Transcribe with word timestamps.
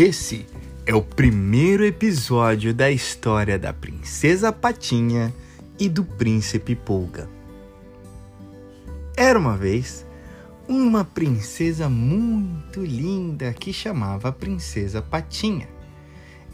Esse 0.00 0.46
é 0.86 0.94
o 0.94 1.02
primeiro 1.02 1.84
episódio 1.84 2.72
da 2.72 2.88
história 2.88 3.58
da 3.58 3.72
Princesa 3.72 4.52
Patinha 4.52 5.34
e 5.76 5.88
do 5.88 6.04
Príncipe 6.04 6.76
Pulga. 6.76 7.28
Era 9.16 9.36
uma 9.36 9.56
vez 9.56 10.06
uma 10.68 11.04
princesa 11.04 11.88
muito 11.88 12.84
linda 12.84 13.52
que 13.52 13.72
chamava 13.72 14.30
Princesa 14.30 15.02
Patinha. 15.02 15.68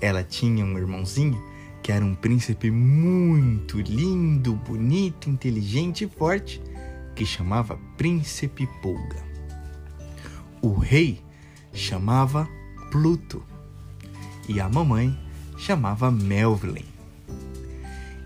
Ela 0.00 0.24
tinha 0.24 0.64
um 0.64 0.78
irmãozinho 0.78 1.38
que 1.82 1.92
era 1.92 2.02
um 2.02 2.14
príncipe 2.14 2.70
muito 2.70 3.78
lindo, 3.78 4.54
bonito, 4.54 5.28
inteligente 5.28 6.04
e 6.04 6.08
forte 6.08 6.62
que 7.14 7.26
chamava 7.26 7.78
Príncipe 7.98 8.66
Pulga. 8.80 9.22
O 10.62 10.72
rei 10.78 11.20
chamava 11.74 12.48
Pluto 12.94 13.42
e 14.48 14.60
a 14.60 14.68
mamãe 14.68 15.18
chamava 15.58 16.12
Melvin. 16.12 16.84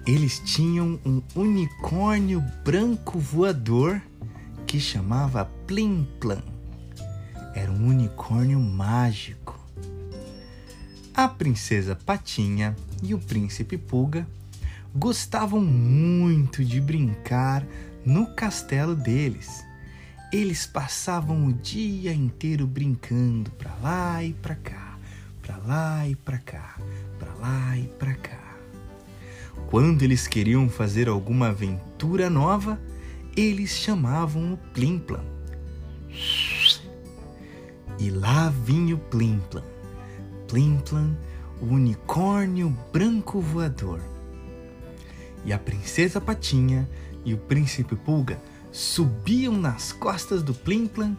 Eles 0.06 0.40
tinham 0.40 1.00
um 1.06 1.22
unicórnio 1.34 2.44
branco 2.66 3.18
voador 3.18 3.98
que 4.66 4.78
chamava 4.78 5.46
Plim 5.66 6.06
Plan. 6.20 6.42
Era 7.54 7.72
um 7.72 7.88
unicórnio 7.88 8.60
mágico. 8.60 9.58
A 11.14 11.26
princesa 11.26 11.96
Patinha 11.96 12.76
e 13.02 13.14
o 13.14 13.18
príncipe 13.18 13.78
Pulga 13.78 14.28
gostavam 14.94 15.62
muito 15.62 16.62
de 16.62 16.78
brincar 16.78 17.66
no 18.04 18.26
castelo 18.34 18.94
deles 18.94 19.66
eles 20.32 20.66
passavam 20.66 21.46
o 21.46 21.52
dia 21.52 22.12
inteiro 22.12 22.66
brincando 22.66 23.50
para 23.52 23.74
lá 23.82 24.22
e 24.22 24.34
para 24.34 24.54
cá, 24.56 24.98
para 25.40 25.56
lá 25.58 26.06
e 26.06 26.14
para 26.14 26.38
cá, 26.38 26.78
para 27.18 27.32
lá 27.34 27.78
e 27.78 27.84
para 27.98 28.14
cá. 28.14 28.56
Quando 29.70 30.02
eles 30.02 30.26
queriam 30.26 30.68
fazer 30.68 31.08
alguma 31.08 31.48
aventura 31.48 32.28
nova, 32.28 32.78
eles 33.34 33.70
chamavam 33.70 34.52
o 34.52 34.56
Plimplam. 34.56 35.24
E 37.98 38.10
lá 38.10 38.50
vinha 38.50 38.94
o 38.94 38.98
Plimplam. 38.98 39.64
Plimplam, 40.46 41.16
o 41.60 41.66
unicórnio 41.66 42.76
branco 42.92 43.40
voador. 43.40 44.00
E 45.44 45.52
a 45.52 45.58
princesa 45.58 46.20
Patinha 46.20 46.88
e 47.24 47.32
o 47.32 47.38
príncipe 47.38 47.96
Pulga 47.96 48.38
subiam 48.72 49.56
nas 49.56 49.92
costas 49.92 50.42
do 50.42 50.54
Plimplan 50.54 51.16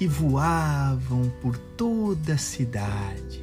e 0.00 0.06
voavam 0.06 1.32
por 1.40 1.56
toda 1.56 2.34
a 2.34 2.38
cidade. 2.38 3.42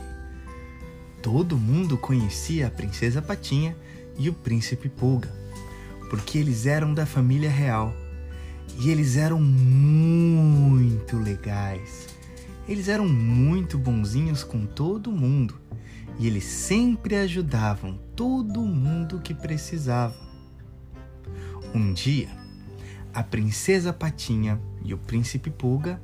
Todo 1.21 1.57
mundo 1.57 1.97
conhecia 1.97 2.67
a 2.67 2.71
princesa 2.71 3.21
Patinha 3.21 3.75
e 4.17 4.29
o 4.29 4.33
príncipe 4.33 4.89
Pulga, 4.89 5.33
porque 6.09 6.37
eles 6.37 6.65
eram 6.65 6.93
da 6.93 7.05
família 7.05 7.49
real 7.49 7.93
e 8.79 8.89
eles 8.89 9.17
eram 9.17 9.39
muito 9.39 11.17
legais. 11.17 12.07
Eles 12.67 12.87
eram 12.87 13.07
muito 13.07 13.77
bonzinhos 13.77 14.43
com 14.43 14.65
todo 14.65 15.11
mundo 15.11 15.59
e 16.19 16.27
eles 16.27 16.43
sempre 16.43 17.15
ajudavam 17.15 17.97
todo 18.15 18.61
mundo 18.61 19.19
que 19.19 19.33
precisava. 19.33 20.15
Um 21.73 21.93
dia, 21.93 22.29
a 23.13 23.23
princesa 23.23 23.91
Patinha 23.91 24.59
e 24.83 24.93
o 24.93 24.97
príncipe 24.97 25.49
Pulga 25.49 26.01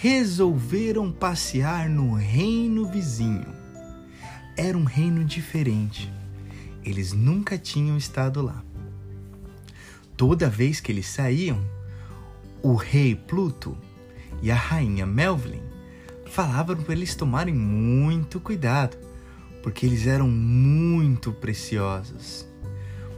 resolveram 0.00 1.12
passear 1.12 1.88
no 1.88 2.14
reino 2.14 2.86
vizinho. 2.86 3.46
Era 4.56 4.76
um 4.76 4.84
reino 4.84 5.24
diferente. 5.24 6.12
Eles 6.84 7.12
nunca 7.12 7.56
tinham 7.56 7.96
estado 7.96 8.42
lá. 8.42 8.62
Toda 10.16 10.50
vez 10.50 10.80
que 10.80 10.92
eles 10.92 11.06
saíam, 11.06 11.60
o 12.62 12.74
rei 12.74 13.14
Pluto 13.14 13.76
e 14.42 14.50
a 14.50 14.54
rainha 14.54 15.06
Melvin 15.06 15.62
falavam 16.26 16.76
para 16.76 16.94
eles 16.94 17.14
tomarem 17.14 17.54
muito 17.54 18.40
cuidado, 18.40 18.96
porque 19.62 19.86
eles 19.86 20.06
eram 20.06 20.28
muito 20.28 21.32
preciosos. 21.32 22.46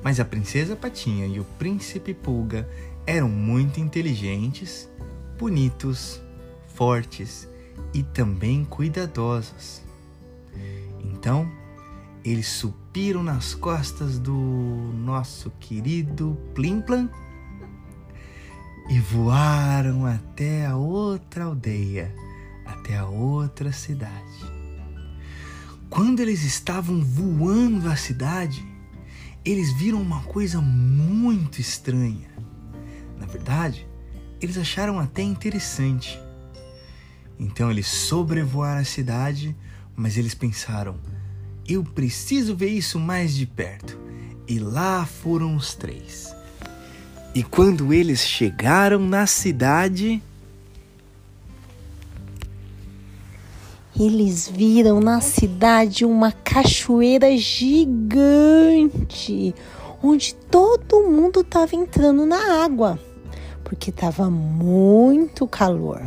Mas 0.02 0.20
a 0.20 0.24
princesa 0.24 0.76
Patinha 0.76 1.26
e 1.26 1.40
o 1.40 1.44
príncipe 1.58 2.14
Pulga 2.14 2.68
eram 3.06 3.28
muito 3.28 3.78
inteligentes, 3.78 4.88
bonitos, 5.38 6.20
fortes 6.74 7.48
e 7.94 8.02
também 8.02 8.64
cuidadosos. 8.64 9.82
Então, 11.00 11.50
eles 12.24 12.48
subiram 12.48 13.22
nas 13.22 13.54
costas 13.54 14.18
do 14.18 14.34
nosso 14.34 15.50
querido 15.60 16.36
Plimplan 16.54 17.08
e 18.88 18.98
voaram 18.98 20.04
até 20.04 20.66
a 20.66 20.76
outra 20.76 21.44
aldeia, 21.44 22.14
até 22.64 22.96
a 22.96 23.06
outra 23.06 23.72
cidade. 23.72 24.56
Quando 25.88 26.20
eles 26.20 26.42
estavam 26.42 27.00
voando 27.02 27.88
a 27.88 27.96
cidade, 27.96 28.66
eles 29.44 29.72
viram 29.72 30.02
uma 30.02 30.22
coisa 30.24 30.60
muito 30.60 31.60
estranha. 31.60 32.35
Na 33.26 33.32
verdade, 33.32 33.86
eles 34.40 34.56
acharam 34.56 35.00
até 35.00 35.20
interessante. 35.20 36.16
Então 37.38 37.68
eles 37.70 37.88
sobrevoaram 37.88 38.80
a 38.80 38.84
cidade, 38.84 39.54
mas 39.96 40.16
eles 40.16 40.32
pensaram: 40.32 40.96
eu 41.68 41.82
preciso 41.82 42.54
ver 42.54 42.68
isso 42.68 43.00
mais 43.00 43.34
de 43.34 43.44
perto. 43.44 43.98
E 44.46 44.60
lá 44.60 45.04
foram 45.04 45.56
os 45.56 45.74
três. 45.74 46.32
E 47.34 47.42
quando 47.42 47.92
eles 47.92 48.20
chegaram 48.20 49.00
na 49.00 49.26
cidade, 49.26 50.22
eles 53.98 54.48
viram 54.48 55.00
na 55.00 55.20
cidade 55.20 56.04
uma 56.04 56.30
cachoeira 56.30 57.36
gigante, 57.36 57.92
onde 60.00 60.32
todo 60.48 61.10
mundo 61.10 61.40
estava 61.40 61.74
entrando 61.74 62.24
na 62.24 62.62
água 62.64 63.00
porque 63.66 63.90
estava 63.90 64.30
muito 64.30 65.44
calor. 65.44 66.00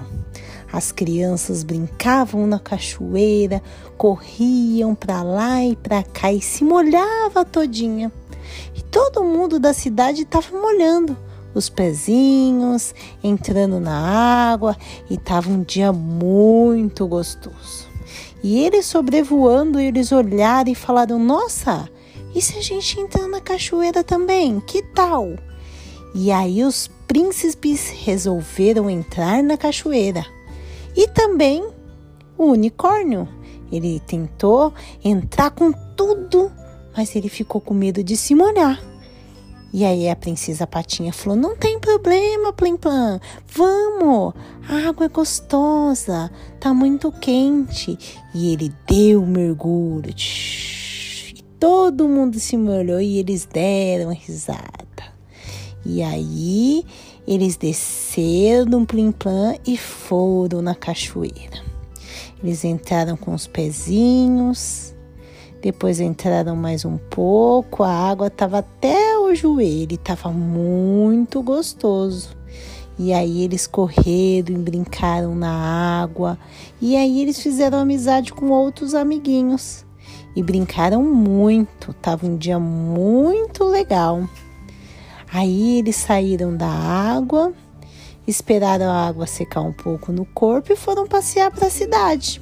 As 0.72 0.94
crianças 0.94 1.62
brincavam 1.62 2.48
na 2.48 2.58
cachoeira, 2.58 3.62
corriam 3.98 4.96
para 4.96 5.22
lá 5.24 5.62
e 5.62 5.76
para 5.76 6.02
cá 6.02 6.32
e 6.32 6.42
se 6.42 6.64
molhava 6.64 7.44
todinha. 7.44 8.10
E 8.74 8.82
todo 8.82 9.26
mundo 9.26 9.60
da 9.60 9.74
cidade 9.74 10.22
estava 10.22 10.58
molhando 10.58 11.18
os 11.54 11.68
pezinhos, 11.68 12.96
entrando 13.22 13.78
na 13.78 14.52
água 14.54 14.78
e 15.10 15.16
estava 15.16 15.50
um 15.50 15.62
dia 15.62 15.92
muito 15.92 17.06
gostoso. 17.08 17.90
E 18.42 18.58
eles 18.64 18.86
sobrevoando, 18.86 19.82
eles 19.82 20.14
olharam 20.14 20.72
e 20.72 20.76
falaram: 20.76 21.20
Nossa, 21.20 21.90
e 22.34 22.42
se 22.42 22.58
a 22.58 22.62
gente 22.62 22.98
entrar 22.98 23.28
na 23.28 23.42
cachoeira 23.42 24.02
também? 24.02 24.62
Que 24.62 24.82
tal? 24.82 25.36
E 26.14 26.32
aí 26.32 26.64
os 26.64 26.90
príncipes 27.08 27.90
resolveram 27.90 28.90
entrar 28.90 29.44
na 29.44 29.58
cachoeira. 29.58 30.26
E 30.96 31.08
também 31.08 31.68
o 32.38 32.46
unicórnio. 32.46 33.28
Ele 33.72 34.00
tentou 34.00 34.74
entrar 35.04 35.52
com 35.52 35.72
tudo, 35.96 36.52
mas 36.98 37.16
ele 37.16 37.30
ficou 37.30 37.62
com 37.62 37.74
medo 37.74 38.04
de 38.04 38.18
se 38.18 38.34
molhar. 38.34 38.82
E 39.72 39.86
aí 39.86 40.10
a 40.10 40.16
princesa 40.16 40.66
Patinha 40.66 41.14
falou: 41.14 41.38
Não 41.38 41.56
tem 41.56 41.80
problema, 41.80 42.52
Plim 42.52 42.76
Plam, 42.76 43.20
vamos, 43.46 44.34
a 44.68 44.90
água 44.90 45.06
é 45.06 45.10
gostosa, 45.10 46.32
tá 46.60 46.74
muito 46.74 47.12
quente. 47.12 47.98
E 48.34 48.52
ele 48.54 48.74
deu 48.88 49.22
um 49.22 49.28
mergulho. 49.28 50.10
E 50.10 51.44
todo 51.60 52.10
mundo 52.10 52.40
se 52.40 52.58
molhou 52.58 53.00
e 53.00 53.20
eles 53.20 53.46
deram 53.46 54.12
risada. 54.12 54.89
E 55.92 56.04
aí 56.04 56.86
eles 57.28 57.58
desceram 57.58 58.66
no 58.66 58.86
plim 58.86 59.12
plan 59.12 59.56
e 59.66 59.76
foram 59.76 60.62
na 60.62 60.76
cachoeira. 60.76 61.64
Eles 62.44 62.64
entraram 62.64 63.18
com 63.18 63.34
os 63.34 63.48
pezinhos, 63.48 64.94
depois 65.60 66.00
entraram 66.00 66.56
mais 66.56 66.86
um 66.86 66.98
pouco, 67.10 67.82
a 67.82 67.92
água 67.92 68.28
estava 68.28 68.60
até 68.60 69.18
o 69.18 69.34
joelho, 69.34 69.96
estava 69.96 70.30
muito 70.32 71.42
gostoso. 71.42 72.38
E 72.98 73.12
aí 73.12 73.42
eles 73.44 73.66
correram 73.66 74.54
e 74.54 74.58
brincaram 74.60 75.34
na 75.34 75.52
água. 76.04 76.38
E 76.80 76.96
aí 76.96 77.20
eles 77.20 77.40
fizeram 77.40 77.80
amizade 77.80 78.32
com 78.32 78.52
outros 78.52 78.94
amiguinhos. 78.94 79.84
E 80.36 80.44
brincaram 80.44 81.02
muito. 81.02 81.94
Tava 81.94 82.28
um 82.28 82.38
dia 82.38 82.60
muito 82.60 83.64
legal. 83.64 84.30
Aí 85.32 85.80
eles 85.80 85.96
saíram 85.96 86.56
da 86.56 86.68
água, 86.68 87.54
esperaram 88.28 88.90
a 88.90 89.08
água 89.08 89.28
secar 89.28 89.62
um 89.62 89.74
pouco 89.74 90.12
no 90.12 90.26
corpo 90.26 90.74
e 90.74 90.76
foram 90.76 91.08
passear 91.08 91.52
para 91.52 91.68
a 91.68 91.72
cidade. 91.72 92.42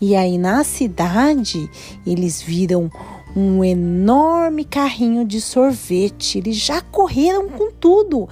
E 0.00 0.16
aí 0.16 0.38
na 0.38 0.64
cidade 0.64 1.68
eles 2.06 2.40
viram 2.40 2.90
um 3.36 3.62
enorme 3.62 4.64
carrinho 4.64 5.24
de 5.24 5.40
sorvete. 5.40 6.38
Eles 6.38 6.56
já 6.56 6.80
correram 6.80 7.48
com 7.48 7.70
tudo 7.70 8.28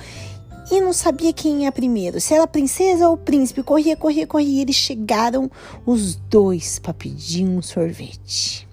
e 0.70 0.80
não 0.80 0.92
sabia 0.92 1.32
quem 1.32 1.64
ia 1.64 1.72
primeiro, 1.72 2.20
se 2.20 2.34
era 2.34 2.44
a 2.44 2.46
princesa 2.46 3.08
ou 3.08 3.14
o 3.14 3.18
príncipe. 3.18 3.62
Corria, 3.62 3.96
corria, 3.96 4.26
corria. 4.26 4.62
Eles 4.62 4.76
chegaram 4.76 5.50
os 5.86 6.14
dois 6.14 6.78
para 6.78 6.92
pedir 6.92 7.44
um 7.44 7.62
sorvete. 7.62 8.68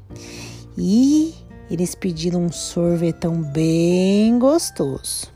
E 0.77 1.33
eles 1.69 1.95
pediram 1.95 2.43
um 2.43 2.51
sorvetão 2.51 3.41
bem 3.41 4.37
gostoso. 4.37 5.33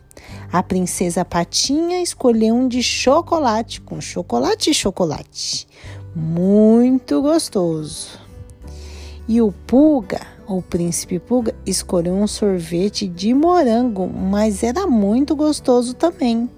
A 0.52 0.64
princesa 0.64 1.24
Patinha 1.24 2.02
escolheu 2.02 2.56
um 2.56 2.68
de 2.68 2.82
chocolate, 2.82 3.82
com 3.82 4.02
chocolate 4.02 4.72
e 4.72 4.74
chocolate. 4.74 5.68
Muito 6.16 7.22
gostoso. 7.22 8.20
E 9.28 9.42
o 9.42 9.52
Pulga, 9.52 10.22
o 10.48 10.60
príncipe 10.60 11.20
Pulga, 11.20 11.54
escolheu 11.66 12.16
um 12.16 12.26
sorvete 12.26 13.08
de 13.08 13.32
morango, 13.32 14.08
mas 14.08 14.64
era 14.64 14.88
muito 14.88 15.36
gostoso 15.36 15.94
também. 15.94 16.50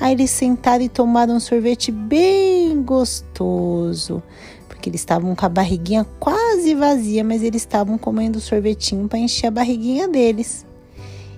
Aí 0.00 0.12
eles 0.12 0.30
sentaram 0.30 0.84
e 0.84 0.88
tomaram 0.88 1.34
um 1.34 1.40
sorvete 1.40 1.90
bem 1.90 2.80
gostoso, 2.82 4.22
porque 4.82 4.90
eles 4.90 5.02
estavam 5.02 5.36
com 5.36 5.46
a 5.46 5.48
barriguinha 5.48 6.04
quase 6.18 6.74
vazia, 6.74 7.22
mas 7.22 7.40
eles 7.40 7.62
estavam 7.62 7.96
comendo 7.96 8.40
sorvetinho 8.40 9.06
para 9.06 9.20
encher 9.20 9.46
a 9.46 9.50
barriguinha 9.52 10.08
deles. 10.08 10.66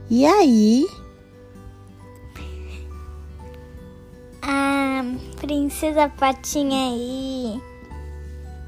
E 0.09 0.25
aí, 0.25 0.87
a 4.41 5.05
princesa 5.39 6.09
Patinha 6.09 6.97
e 6.97 7.61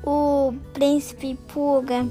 o 0.04 0.52
príncipe 0.74 1.38
Pulga 1.48 2.06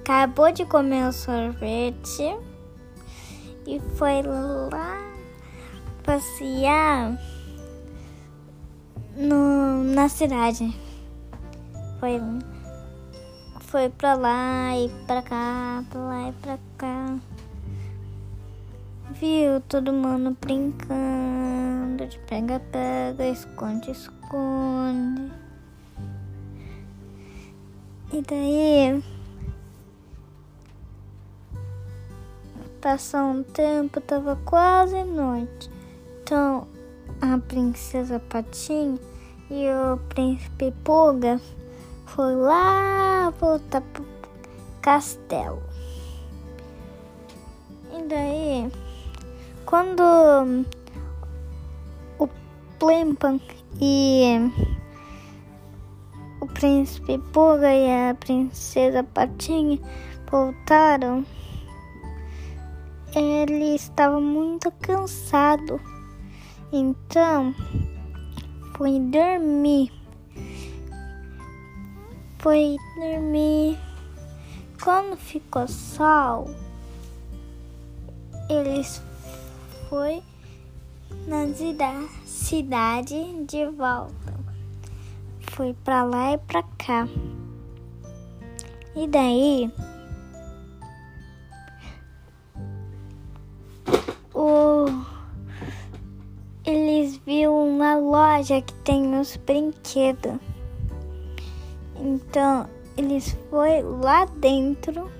acabou 0.00 0.50
de 0.50 0.64
comer 0.64 1.06
o 1.06 1.12
sorvete 1.12 2.36
e 3.68 3.80
foi 3.94 4.22
lá 4.22 5.00
passear 6.02 7.16
no, 9.16 9.84
na 9.84 10.08
cidade. 10.08 10.87
Foi, 12.00 12.20
foi 13.60 13.88
pra 13.88 14.14
lá 14.14 14.76
e 14.76 14.88
pra 15.06 15.20
cá, 15.20 15.84
pra 15.90 16.00
lá 16.00 16.28
e 16.28 16.32
pra 16.32 16.58
cá. 16.76 17.18
Viu 19.10 19.60
todo 19.68 19.92
mundo 19.92 20.36
brincando 20.40 22.06
de 22.06 22.18
pega-pega, 22.20 23.26
esconde-esconde. 23.26 25.32
E 28.12 28.22
daí 28.22 29.02
passou 32.80 33.20
um 33.20 33.42
tempo, 33.42 34.00
tava 34.00 34.36
quase 34.44 35.02
noite. 35.02 35.68
Então 36.22 36.68
a 37.20 37.38
princesa 37.38 38.20
Patinha 38.20 38.98
e 39.50 39.66
o 39.68 39.96
príncipe 40.08 40.72
Pulga 40.84 41.40
foi 42.08 42.34
lá 42.34 43.30
voltar 43.38 43.82
pro 43.92 44.04
castelo. 44.80 45.62
E 47.92 48.02
daí, 48.08 48.72
quando 49.66 50.02
o 52.18 52.28
Plimpan 52.78 53.38
e 53.80 54.50
o 56.40 56.46
príncipe 56.46 57.18
Pulga 57.32 57.72
e 57.72 58.10
a 58.10 58.14
princesa 58.14 59.04
Patinha 59.04 59.78
voltaram, 60.30 61.24
ele 63.14 63.74
estava 63.74 64.18
muito 64.20 64.70
cansado. 64.80 65.80
Então, 66.72 67.54
foi 68.76 68.98
dormir. 69.00 69.97
Foi 72.38 72.76
dormir. 72.96 73.78
Quando 74.82 75.16
ficou 75.16 75.66
sol, 75.66 76.48
eles 78.48 79.02
foi 79.88 80.22
na 81.26 81.46
cidade 82.24 83.44
de 83.44 83.66
volta 83.66 84.38
foi 85.58 85.74
pra 85.82 86.04
lá 86.04 86.34
e 86.34 86.38
pra 86.38 86.62
cá. 86.78 87.08
E 88.94 89.08
daí 89.08 89.68
o 94.32 94.86
eles 96.64 97.16
viram 97.26 97.70
uma 97.70 97.96
loja 97.96 98.62
que 98.62 98.72
tem 98.84 99.18
os 99.18 99.36
brinquedos. 99.38 100.38
Então 102.00 102.68
eles 102.96 103.36
foi 103.50 103.82
lá 103.82 104.24
dentro, 104.24 105.10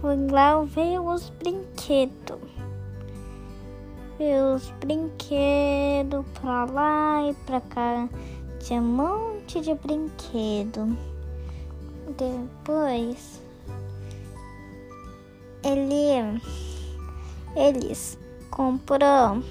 foi 0.00 0.16
lá 0.30 0.62
ver 0.62 1.00
os 1.00 1.30
brinquedos. 1.30 2.38
Ver 4.18 4.42
os 4.42 4.70
brinquedos 4.80 6.24
pra 6.40 6.64
lá 6.66 7.28
e 7.28 7.34
pra 7.46 7.60
cá 7.60 8.08
tinha 8.60 8.80
um 8.80 8.84
monte 8.84 9.60
de 9.60 9.74
brinquedo. 9.74 10.96
Depois 12.16 13.42
ele 15.64 16.40
eles 17.56 18.18
comprou 18.50 19.42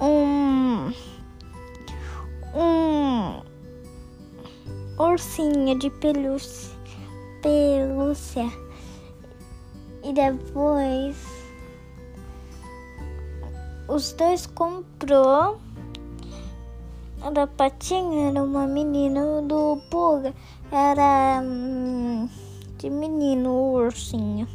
um 0.00 0.92
um 2.54 3.53
ursinho 4.98 5.78
de 5.78 5.90
pelúcia, 5.90 6.74
pelúcia. 7.42 8.50
E 10.02 10.12
depois 10.12 11.16
os 13.88 14.12
dois 14.12 14.46
comprou. 14.46 15.58
Da 17.32 17.46
Patinha 17.46 18.28
era 18.28 18.42
uma 18.42 18.66
menina, 18.66 19.40
do 19.42 19.80
Pulga 19.90 20.34
era 20.70 21.40
hum, 21.42 22.28
de 22.76 22.90
menino, 22.90 23.50
o 23.50 23.72
ursinho. 23.76 24.46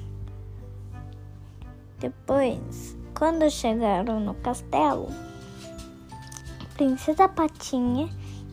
Depois, 2.00 2.96
quando 3.18 3.50
chegaram 3.50 4.20
no 4.20 4.36
castelo, 4.36 5.08
princesa 6.76 7.28
Patinha 7.28 8.08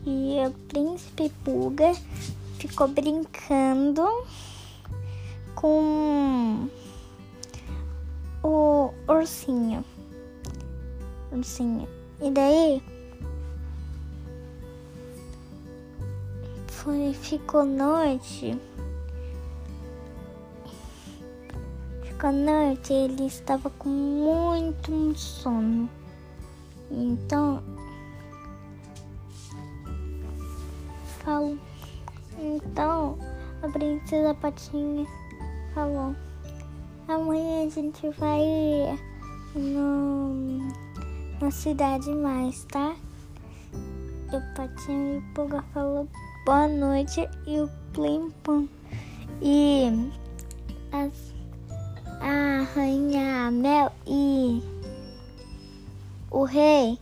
e 0.09 0.47
o 0.47 0.51
príncipe 0.69 1.29
Pulga 1.43 1.93
ficou 2.57 2.87
brincando 2.87 4.05
com 5.53 6.69
o 8.41 8.93
ursinho. 9.05 9.83
Ursinho. 11.29 11.89
E 12.21 12.31
daí 12.31 12.81
foi, 16.67 17.13
ficou 17.13 17.65
noite. 17.65 18.57
Ficou 22.03 22.31
noite, 22.31 22.93
ele 22.93 23.25
estava 23.25 23.69
com 23.71 23.89
muito 23.89 25.13
sono. 25.17 25.89
Então, 26.89 27.61
falou. 31.27 31.57
Então, 32.39 33.17
a 33.61 33.67
princesa 33.67 34.33
Patinha 34.35 35.05
falou: 35.73 36.15
Amanhã 37.09 37.67
a 37.67 37.69
gente 37.69 38.09
vai 38.11 38.97
no, 39.53 40.59
na 41.41 41.51
cidade 41.51 42.09
mais, 42.11 42.63
tá? 42.65 42.95
E 44.31 44.35
o 44.35 44.55
Patinho 44.55 45.15
e 45.15 45.17
o 45.17 45.33
Puga 45.33 45.61
falou 45.73 46.07
boa 46.45 46.67
noite 46.69 47.27
e 47.45 47.59
o 47.59 47.69
Plim 47.91 48.31
Pum. 48.43 48.65
E 49.41 50.11
as, 50.93 51.33
a 52.21 52.63
rainha 52.73 53.51
Mel 53.51 53.91
e 54.05 54.63
o 56.31 56.45
rei. 56.45 56.97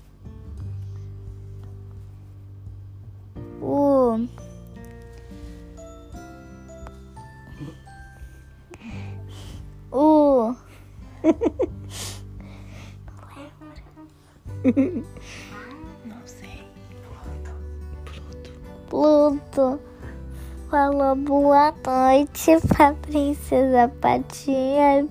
Não 16.05 16.21
sei. 16.25 16.63
Pronto. 18.03 18.51
Pluto 18.89 19.79
falou 20.69 21.15
boa 21.15 21.73
noite 21.85 22.57
pra 22.67 22.93
Princesa 22.93 23.87
Patinha 24.01 25.07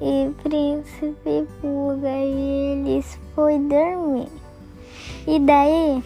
e 0.00 0.30
Príncipe 0.42 1.46
Pulga 1.60 2.08
e 2.08 2.72
eles 2.72 3.18
foram 3.34 3.68
dormir. 3.68 4.28
E 5.26 5.38
daí? 5.40 6.02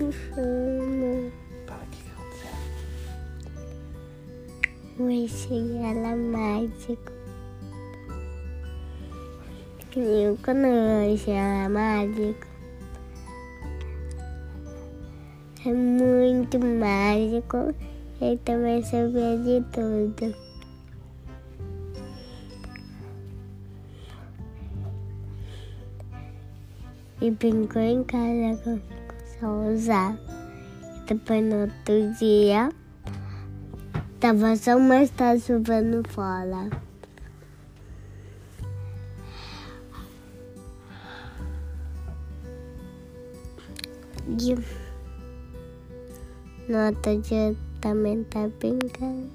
Fala 0.00 1.30
o 1.68 1.86
que 1.90 2.00
aconteceu. 2.08 2.56
Vai 4.98 5.28
chegar 5.28 5.94
lá 5.94 6.16
mágico. 6.16 7.12
E 9.94 10.38
quando 10.42 10.64
eu 10.64 11.18
chegar 11.18 11.64
lá 11.64 11.68
mágico, 11.68 12.46
é 15.66 15.72
muito 15.74 16.58
mágico. 16.58 17.74
Ele 18.22 18.38
também 18.38 18.82
sabia 18.82 19.36
de 19.36 19.62
tudo. 19.70 20.34
E 27.20 27.30
brincou 27.32 27.82
em 27.82 28.02
casa 28.04 28.62
com 28.64 28.99
usar. 29.46 30.16
Depois 31.06 31.44
no 31.44 31.62
outro 31.62 32.12
dia. 32.18 32.70
Tava 34.20 34.54
só 34.56 34.78
mais 34.78 35.10
tá 35.10 35.38
chovendo 35.38 36.02
fora. 36.10 36.68
E 44.28 44.54
no 46.70 46.86
outro 46.86 47.20
dia 47.22 47.56
também 47.80 48.22
tá 48.24 48.48
brincando 48.60 49.30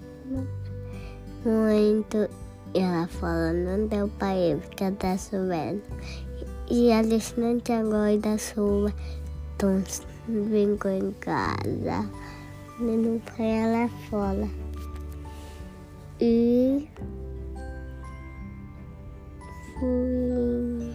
muito. 1.43 2.29
E 2.73 2.79
ela 2.79 3.07
falou, 3.07 3.53
não 3.53 3.87
deu 3.87 4.07
pra 4.19 4.35
ir 4.35 4.57
porque 4.57 4.91
tá 4.91 5.17
chovendo. 5.17 5.81
E 6.69 6.91
eles 6.91 7.33
não 7.37 7.59
tinham 7.59 7.89
gosto 7.89 8.19
da 8.19 8.37
chuva. 8.37 8.93
Então 9.55 9.81
brincou 10.27 10.91
em 10.91 11.11
casa. 11.13 12.09
E 12.79 12.83
não 12.83 13.21
foi 13.21 13.65
lá 13.71 13.89
fora. 14.09 14.49
E 16.19 16.87
fui. 19.79 20.93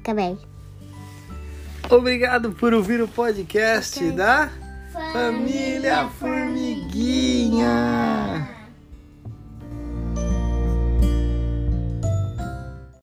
Acabei. 0.00 0.38
Obrigado 1.90 2.52
por 2.52 2.72
ouvir 2.72 3.02
o 3.02 3.08
podcast 3.08 4.10
da 4.12 4.50
Família 5.12 6.08
Formiguinha. 6.18 8.11